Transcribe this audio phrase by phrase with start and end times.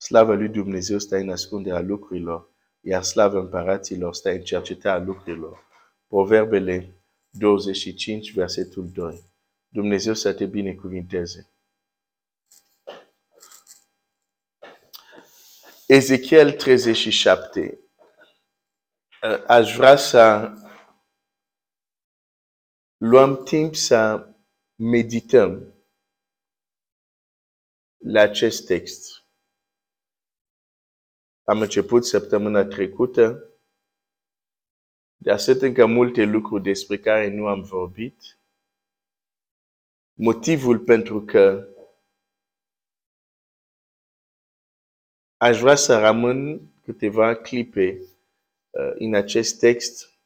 [0.00, 2.50] Slava lui Dumnezeu stă în ascunderea lucrurilor,
[2.80, 5.66] iar slava împăraților stă în cercetarea lucrurilor.
[6.06, 9.24] Proverbele 25, versetul 2.
[9.68, 11.50] Dumnezeu să te binecuvinteze.
[15.86, 17.78] Ezechiel 37.
[19.22, 20.54] Uh, Aș vrea să
[22.96, 24.28] luăm timp să
[24.74, 25.74] medităm
[27.98, 29.19] la acest text.
[31.50, 33.50] Am început săptămâna trecută,
[35.16, 38.38] dar sunt încă multe lucruri despre care nu am vorbit.
[40.14, 41.68] Motivul pentru că
[45.36, 48.00] aș vrea să rămân câteva clipe
[48.70, 50.20] uh, în acest text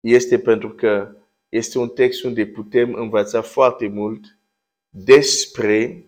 [0.00, 1.16] este pentru că
[1.48, 4.38] este un text unde putem învăța foarte mult
[4.88, 6.06] despre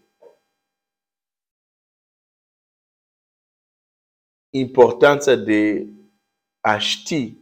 [4.50, 5.86] importanța de
[6.60, 7.36] a ști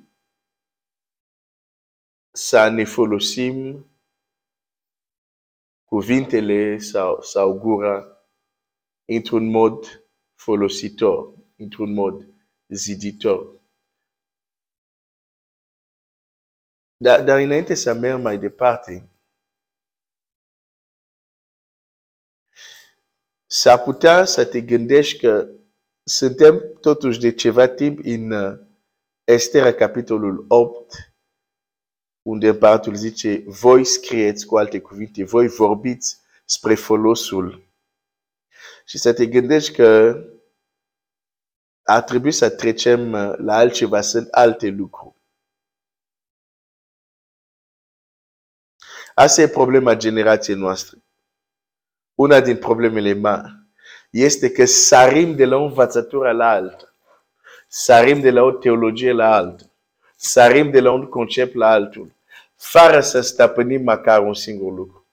[2.33, 3.87] să ne folosim
[5.85, 8.07] cuvintele sau, sau gura
[9.05, 12.29] într-un mod folositor, într-un mod
[12.69, 13.61] ziditor.
[16.97, 19.11] Dar, dar înainte să merg mai departe,
[23.47, 25.51] s-ar putea să te gândești că
[26.09, 28.59] suntem totuși de ceva timp în uh,
[29.25, 30.95] Estera, capitolul 8,
[32.23, 37.69] unde împăratul zice, voi scrieți cu alte cuvinte, voi vorbiți spre folosul.
[38.85, 40.21] Și să te gândești că
[41.83, 45.15] ar trebui să trecem uh, la altceva, sunt alte lucruri.
[49.15, 50.99] Asta e problema generației noastre.
[52.15, 53.66] Una din problemele mari
[54.17, 56.95] este că sarim de la o învățătură la alta.
[57.69, 59.65] Sarim de la o teologie la alta.
[60.17, 62.15] Sarim de la un concept la altul.
[62.57, 65.07] Fără să stăpânim măcar un singur lucru.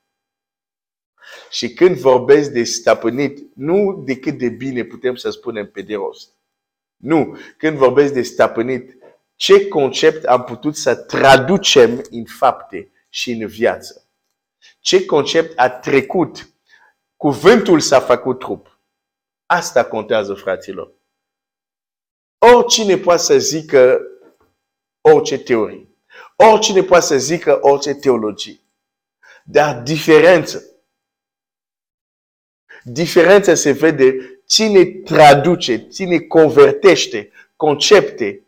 [1.49, 5.95] Și când vorbesc de stăpânit, nu de cât de bine putem să spunem pe de
[5.95, 6.29] rost.
[6.97, 7.37] Nu.
[7.57, 8.97] Când vorbesc de stăpânit,
[9.35, 14.07] ce concept am putut să traducem în fapte și în viață?
[14.79, 16.49] Ce concept a trecut?
[17.17, 18.72] Cuvântul s-a făcut trup.
[19.53, 20.91] Asta contează, fraților.
[22.37, 23.99] Oricine poate să zică
[25.01, 25.87] orice teorie.
[26.35, 28.59] Oricine poate să zică orice teologie.
[29.45, 30.63] Dar diferență.
[32.83, 34.15] Diferența se vede
[34.45, 38.45] cine traduce, cine convertește concepte,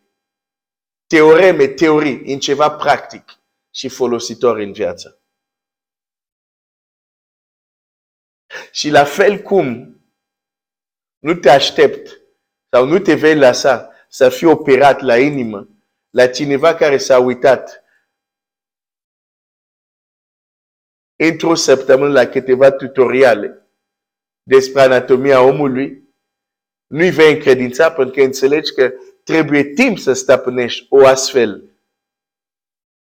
[1.06, 3.38] teoreme, teorii în ceva practic
[3.70, 5.20] și folositor în viață.
[8.70, 9.95] Și la fel cum
[11.18, 12.20] nu te aștept
[12.68, 15.68] sau nu te vei lăsa să fii operat la inimă
[16.10, 17.84] la cineva care s-a uitat
[21.16, 23.66] într-o săptămână la câteva tutoriale
[24.42, 26.14] despre anatomia omului,
[26.86, 28.92] nu-i vei încredința pentru că înțelegi că
[29.24, 31.70] trebuie timp să stăpânești o astfel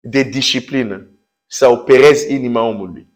[0.00, 1.08] de disciplină
[1.46, 3.13] să operezi inima omului.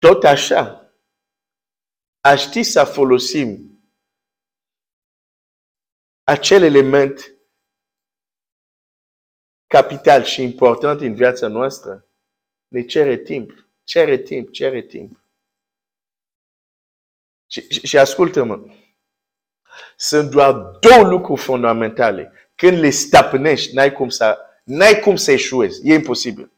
[0.00, 0.92] Tot așa,
[2.20, 3.80] a ști să folosim
[6.22, 7.34] acel element
[9.66, 12.08] capital și important în viața noastră,
[12.68, 15.24] ne cere timp, cere timp, cere timp.
[17.46, 18.64] Și, și, și ascultă-mă,
[19.96, 22.32] sunt doar două lucruri fundamentale.
[22.54, 25.88] Când le stăpânești, n-ai cum să, n-ai cum să eșuezi.
[25.88, 26.52] E imposibil.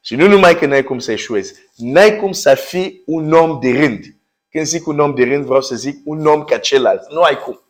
[0.00, 3.70] Și nu numai că n-ai cum să eșuezi, n-ai cum să fii un om de
[3.70, 4.04] rând.
[4.48, 7.10] Când zic un om de rând, vreau să zic un om ca celălalt.
[7.10, 7.60] Nu ai cum.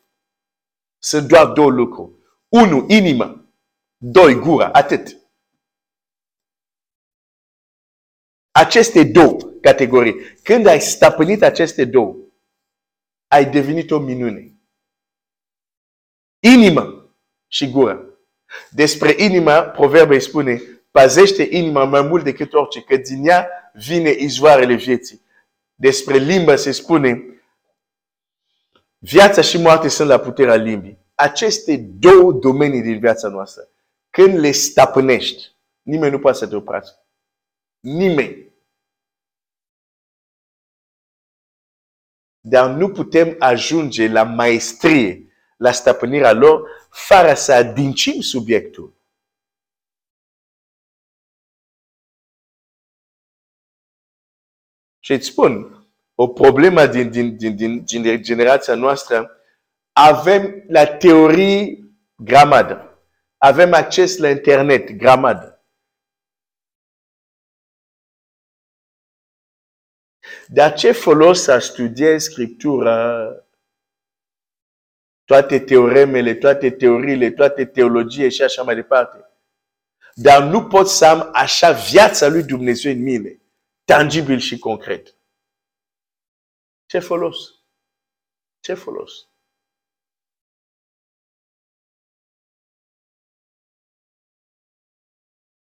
[0.99, 2.13] Sunt doar două lucruri.
[2.49, 3.53] Unu, inimă.
[3.97, 4.71] Doi, gura.
[4.73, 5.17] Atât.
[8.51, 10.15] Aceste două categorii.
[10.43, 12.17] Când ai stăpânit aceste două,
[13.27, 14.55] ai devenit o minune.
[16.39, 17.15] Inimă
[17.47, 18.05] și gura.
[18.71, 24.75] Despre inima, proverbe spune, Pazește inima mai mult decât orice, că din ea vine izvoarele
[24.75, 25.23] vieții.
[25.75, 27.25] Despre limbă se spune,
[28.99, 30.99] viața și moarte sunt la puterea limbii.
[31.15, 33.69] Aceste două domenii din viața noastră,
[34.11, 35.53] când le stăpânești,
[35.83, 37.05] nimeni nu poate să te oprească.
[37.81, 38.49] Nimeni.
[42.41, 49.00] Dar nu putem ajunge la maestrie, la stăpânirea lor, fără să adâncim subiectul.
[55.11, 55.85] Și îți spun,
[56.15, 59.31] o problemă din, din, din, din, din generația noastră,
[59.93, 62.99] avem la teorii gramadă.
[63.37, 65.65] Avem acces la internet, gramadă.
[70.47, 73.29] Dar ce folos să studiezi Scriptura,
[75.25, 79.25] toate teoremele, toate teoriile, toate teologie și așa mai departe.
[80.15, 83.40] Dar nu pot să am așa viața lui Dumnezeu în mine,
[83.91, 85.05] tangibil și concret.
[86.87, 87.39] Ce folos?
[88.61, 89.13] Ce folos?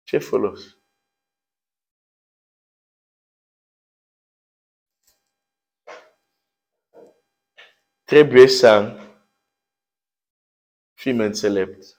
[0.02, 0.78] Ce folos?
[8.05, 8.72] Trebuie să
[10.94, 11.96] fim înțelepți.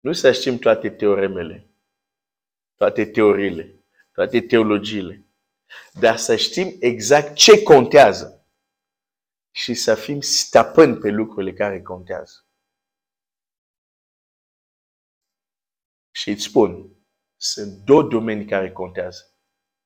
[0.00, 1.70] Nu să știm toate teoremele,
[2.74, 3.81] toate teoriile,
[4.12, 5.26] toate teologiile,
[5.92, 8.46] dar să știm exact ce contează
[9.50, 12.46] și să fim stăpâni pe lucrurile care contează.
[16.10, 16.96] Și îți spun,
[17.36, 19.34] sunt două domenii care contează.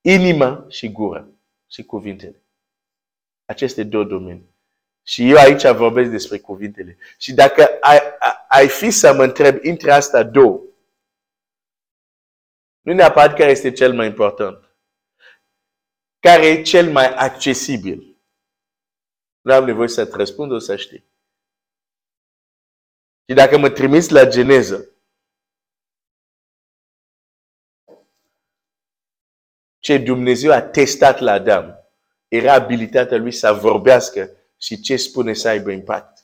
[0.00, 1.28] Inima și gura
[1.70, 2.42] și cuvintele.
[3.44, 4.54] Aceste două domenii.
[5.02, 6.98] Și eu aici vorbesc despre cuvintele.
[7.18, 8.00] Și dacă ai,
[8.48, 10.65] ai fi să mă întreb între asta două,
[12.86, 14.76] nu neapărat care este cel mai important.
[16.18, 18.18] Care e cel mai accesibil?
[19.40, 21.04] Nu am nevoie să-ți răspund, o să știi.
[23.28, 24.90] Și dacă mă trimiți la geneză,
[29.78, 31.90] ce Dumnezeu a testat la Adam,
[32.28, 36.15] era abilitatea lui să vorbească și ce spune să aibă impact.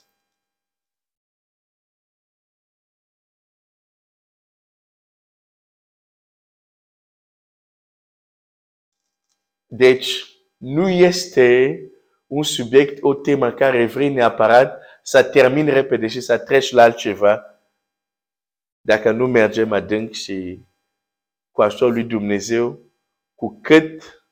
[9.74, 10.26] Deci,
[10.56, 11.78] nu este
[12.26, 17.44] un subiect, o temă care vrei neapărat să termin repede și să treci la altceva
[18.80, 20.60] dacă nu mergem adânc și
[21.50, 22.80] cu ajutorul lui Dumnezeu,
[23.34, 24.24] cu cât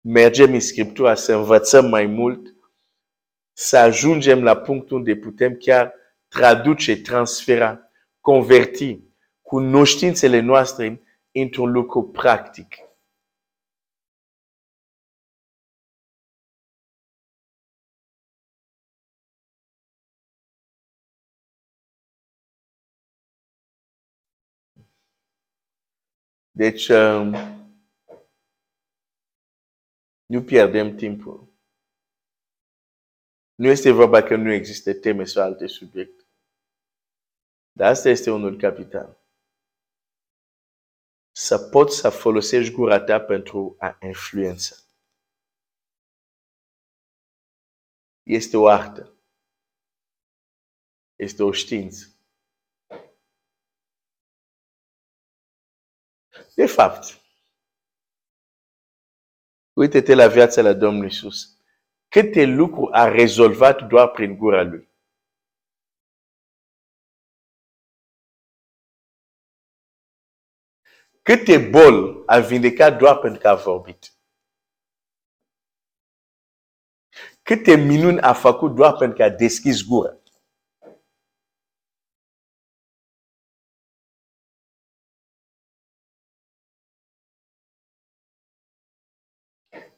[0.00, 2.54] mergem în Scriptura să învățăm mai mult,
[3.52, 5.94] să ajungem la punctul unde putem chiar
[6.28, 7.90] traduce, transfera,
[8.20, 9.00] converti
[9.42, 12.89] cunoștințele noastre într-un lucru practic.
[26.62, 27.32] Deci, um,
[30.26, 31.36] nu pierdem timpul.
[33.54, 36.24] Nu este vorba că nu există teme sau alte subiecte.
[37.72, 39.18] Dar asta este unul capital.
[41.30, 44.76] Să poți să folosești gura ta pentru a influența.
[48.22, 49.14] Este o artă.
[51.16, 52.19] Este o știință.
[56.60, 57.20] De fapt,
[59.72, 61.58] uite-te la viața la Domnul Isus
[62.08, 64.88] câte lucruri a rezolvat doar prin gura lui.
[71.22, 74.12] Câte boli a vindecat doar pentru că a vorbit.
[77.42, 80.19] Câte minuni a făcut doar pentru că a deschis gura.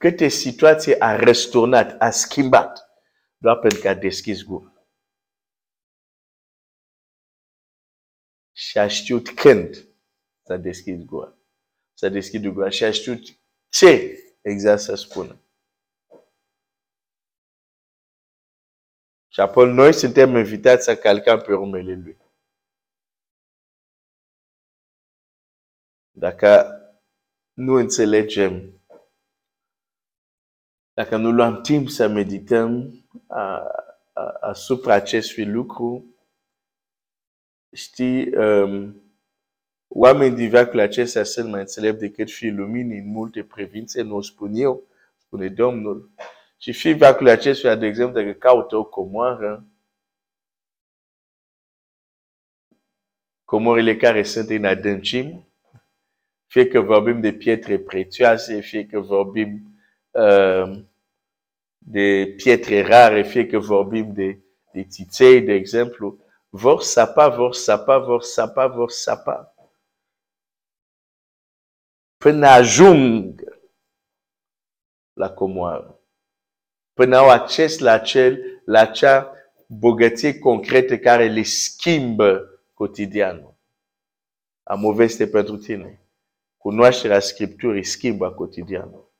[0.02, 2.88] Câte situații a răsturnat, a schimbat,
[3.36, 4.72] doar pentru că a deschis gura.
[8.52, 9.88] Și a știut când
[10.46, 11.36] s-a deschis gura.
[11.94, 13.20] S-a deschis gura și a știut
[13.68, 15.40] ce exact să spună.
[19.28, 22.16] Și apoi noi suntem invitați să calcăm pe urmele lui.
[26.10, 26.76] Dacă
[27.52, 28.81] nu înțelegem
[30.94, 32.92] dacă nu luăm timp să medităm
[34.40, 36.14] asupra acestui lucru,
[37.72, 39.02] știi, um,
[39.88, 44.20] oamenii din veacul acesta sunt mai înțelepți decât fii luminii în multe privințe, nu o
[44.20, 44.82] spun eu,
[45.16, 46.10] spune Domnul.
[46.58, 49.66] Și fii veacul acestuia, de exemplu, dacă caută o comoară,
[53.44, 55.46] comorile care sunt în adâncim,
[56.46, 59.71] fie că vorbim de pietre prețioase, fie că vorbim
[60.12, 60.84] uh,
[61.78, 64.38] de pietre că vorbim de,
[64.72, 69.54] de țiței, de exemplu, vor sapa, vor sapa, vor sapa, vor sapa.
[72.16, 73.40] Până ajung
[75.12, 76.00] la comoară.
[76.92, 79.32] Până au acces la, acel, la acea
[79.66, 83.54] bogăție concretă care le schimbă cotidianul.
[84.62, 86.06] Am o veste pentru tine.
[86.56, 89.11] Cunoașterea Scripturii schimbă cotidianul.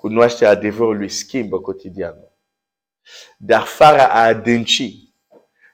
[0.00, 2.32] Cunoașterea adevărului schimbă cotidianul.
[3.38, 5.14] Dar fără a adânci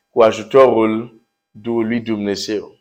[0.08, 2.78] cu ajutorul Duhului Dumnezeu,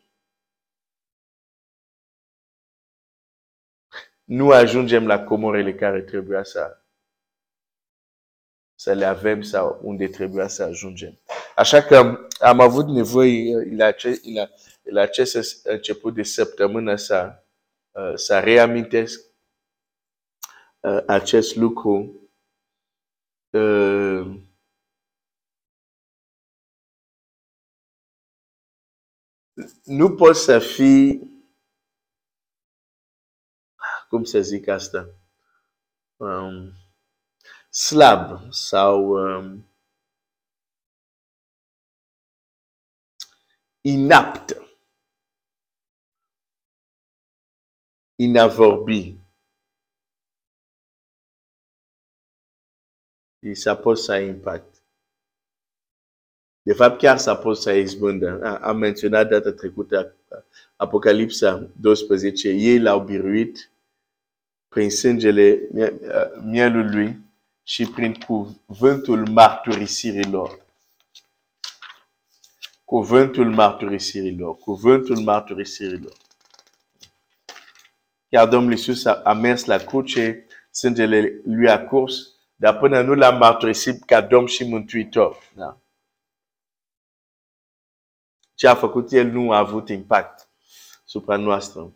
[4.23, 6.83] nu ajungem la comorele care trebuia să,
[8.75, 11.19] să le avem sau unde trebuia să ajungem.
[11.55, 13.93] Așa că am avut nevoie la,
[14.33, 14.49] la,
[14.83, 17.43] la acest început de săptămână să,
[18.15, 19.24] să reamintesc
[21.07, 22.19] acest lucru.
[29.83, 31.33] Nu poți să fii
[34.09, 35.09] cum să zic asta,
[36.15, 36.71] um,
[37.69, 39.69] slab sau um,
[43.81, 44.55] inapt,
[48.15, 49.24] inavorbi.
[53.81, 54.75] Poți să ai impact.
[56.61, 58.59] De fapt, chiar să poți să izbândă.
[58.61, 60.15] Am menționat data trecută
[60.75, 62.49] Apocalipsa 12.
[62.49, 63.71] Ei l-au biruit
[64.67, 65.69] prin sângele
[66.43, 67.19] mielului
[67.63, 70.65] și prin cuvântul marturisirilor.
[72.83, 74.57] Cuvântul marturisirilor.
[74.57, 76.13] Cuvântul marturisirilor.
[78.29, 83.13] Chiar Domnul Iisus a, a mers la cruce, sângele lui a curs, dar până nu
[83.13, 85.37] l-a marturisit ca Domn și Mântuitor.
[85.55, 85.77] Da?
[88.53, 90.49] Ce a făcut El nu a avut impact
[91.05, 91.91] supra noastră.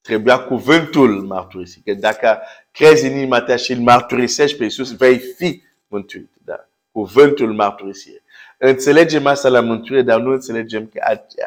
[0.00, 1.84] Trebuia cuvântul mărturisit.
[1.84, 6.30] Că dacă crezi în inima ta și îl mărturisești pe Iisus, vei fi mântuit.
[6.44, 6.68] Da.
[6.92, 8.22] Cuvântul mărturisirii.
[8.58, 11.00] Înțelegem asta la mântuire, dar nu înțelegem că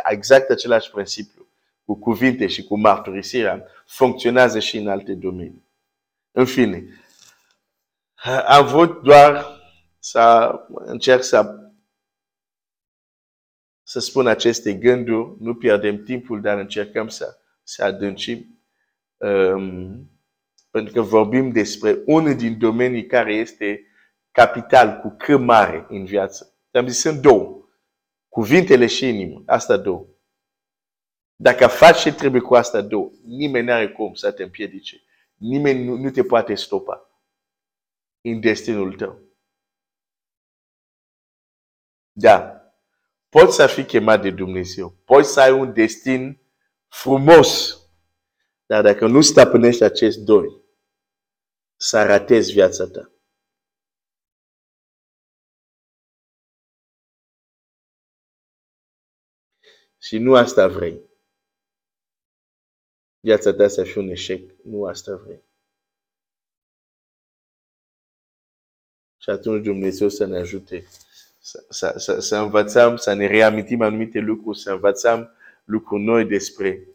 [0.09, 1.47] exact același principiu
[1.85, 5.63] cu cuvinte și cu mărturisirea funcționează și în alte domenii.
[6.31, 7.02] În fine,
[8.23, 9.45] am vrut doar
[9.99, 11.57] să încerc să
[13.85, 18.63] să spun aceste gânduri, nu pierdem timpul, dar încercăm să să adâncim,
[19.17, 20.11] um,
[20.71, 23.87] pentru că vorbim despre unul din domenii care este
[24.31, 26.53] capital cu C mare în viață.
[26.71, 27.67] Am zis, sunt două.
[28.29, 29.43] Cuvintele și inimă.
[29.45, 30.05] Asta două.
[31.35, 35.01] Dacă faci ce trebuie cu asta două, nimeni nu are cum să te împiedice.
[35.35, 37.12] Nimeni nu, nu te poate stopa
[38.23, 39.21] în destinul tău.
[42.11, 42.57] Da.
[43.29, 44.89] Poți să fii chemat de Dumnezeu.
[44.89, 46.41] Poți să ai un destin
[46.87, 47.77] frumos.
[48.65, 50.61] Dar dacă nu stăpânești acest doi,
[51.75, 53.11] să ratezi viața ta.
[59.97, 61.01] Și nu asta vrei.
[63.19, 64.51] Viața ta să fie un eșec.
[64.63, 65.43] Nu asta vrei.
[69.23, 70.85] Și atunci Dumnezeu să ne ajute
[71.39, 75.31] să, să, să, să învățăm, să ne reamintim anumite lucruri, să învățăm
[75.63, 76.87] lucruri noi despre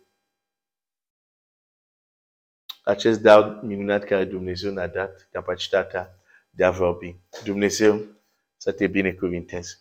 [2.82, 6.18] acest dar minunat care Dumnezeu ne-a dat, capacitatea
[6.50, 7.16] de a vorbi.
[7.44, 8.04] Dumnezeu
[8.56, 9.78] să te binecuvinteze.